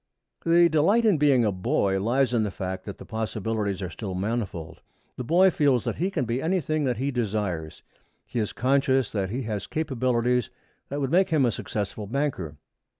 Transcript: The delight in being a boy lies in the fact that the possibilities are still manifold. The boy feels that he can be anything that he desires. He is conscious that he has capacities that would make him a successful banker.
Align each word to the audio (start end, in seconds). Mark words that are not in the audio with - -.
The 0.43 0.67
delight 0.67 1.05
in 1.05 1.19
being 1.19 1.45
a 1.45 1.51
boy 1.51 1.99
lies 2.01 2.33
in 2.33 2.41
the 2.41 2.49
fact 2.49 2.85
that 2.85 2.97
the 2.97 3.05
possibilities 3.05 3.83
are 3.83 3.91
still 3.91 4.15
manifold. 4.15 4.81
The 5.15 5.23
boy 5.23 5.51
feels 5.51 5.83
that 5.83 5.97
he 5.97 6.09
can 6.09 6.25
be 6.25 6.41
anything 6.41 6.85
that 6.85 6.97
he 6.97 7.11
desires. 7.11 7.83
He 8.25 8.39
is 8.39 8.51
conscious 8.51 9.11
that 9.11 9.29
he 9.29 9.43
has 9.43 9.67
capacities 9.67 10.49
that 10.89 11.01
would 11.01 11.11
make 11.11 11.29
him 11.29 11.45
a 11.45 11.51
successful 11.51 12.07
banker. 12.07 12.57